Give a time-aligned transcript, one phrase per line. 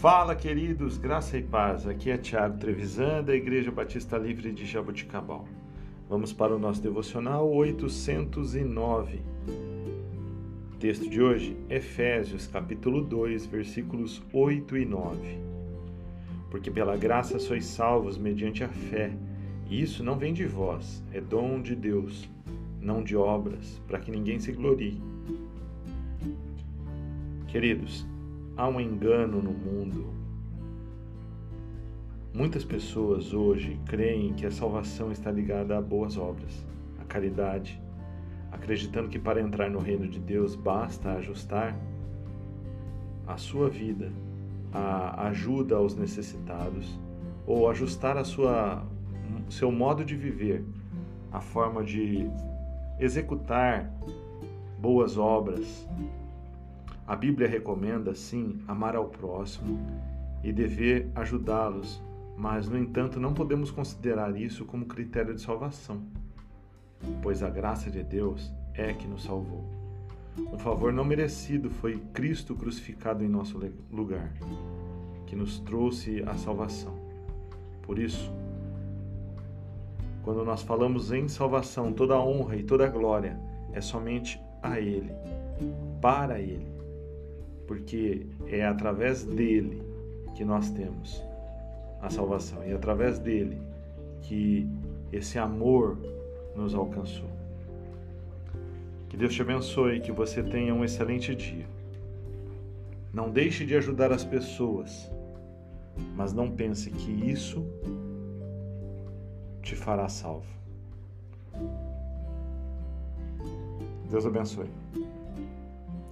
[0.00, 1.84] Fala, queridos, graça e paz.
[1.84, 5.44] Aqui é Tiago Trevisan, da Igreja Batista Livre de Jaboticabal.
[6.08, 9.20] Vamos para o nosso devocional 809.
[10.78, 15.18] Texto de hoje, Efésios, capítulo 2, versículos 8 e 9.
[16.48, 19.10] Porque pela graça sois salvos mediante a fé,
[19.68, 22.30] e isso não vem de vós, é dom de Deus,
[22.80, 25.02] não de obras, para que ninguém se glorie.
[27.48, 28.06] Queridos,
[28.58, 30.12] há um engano no mundo.
[32.34, 36.66] Muitas pessoas hoje creem que a salvação está ligada a boas obras,
[37.00, 37.80] a caridade,
[38.50, 41.78] acreditando que para entrar no reino de Deus basta ajustar
[43.28, 44.10] a sua vida,
[44.72, 46.98] a ajuda aos necessitados,
[47.46, 48.84] ou ajustar a sua
[49.48, 50.64] seu modo de viver,
[51.30, 52.28] a forma de
[52.98, 53.92] executar
[54.80, 55.88] boas obras,
[57.08, 59.80] a Bíblia recomenda, sim, amar ao próximo
[60.44, 62.02] e dever ajudá-los,
[62.36, 66.02] mas, no entanto, não podemos considerar isso como critério de salvação,
[67.22, 69.64] pois a graça de Deus é que nos salvou.
[70.52, 73.58] Um favor não merecido foi Cristo crucificado em nosso
[73.90, 74.30] lugar,
[75.26, 76.94] que nos trouxe a salvação.
[77.84, 78.30] Por isso,
[80.22, 83.40] quando nós falamos em salvação, toda honra e toda glória
[83.72, 85.10] é somente a Ele,
[86.02, 86.77] para Ele
[87.68, 89.82] porque é através dele
[90.34, 91.22] que nós temos
[92.00, 93.60] a salvação e é através dele
[94.22, 94.66] que
[95.12, 95.98] esse amor
[96.56, 97.28] nos alcançou.
[99.08, 101.66] Que Deus te abençoe que você tenha um excelente dia.
[103.12, 105.10] Não deixe de ajudar as pessoas,
[106.16, 107.64] mas não pense que isso
[109.62, 110.46] te fará salvo.
[114.10, 114.70] Deus abençoe.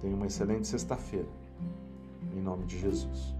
[0.00, 1.43] Tenha uma excelente sexta-feira.
[2.44, 3.34] Nome de Jesus.